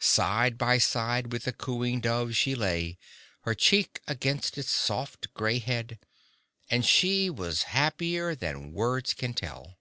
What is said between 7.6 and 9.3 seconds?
happier than words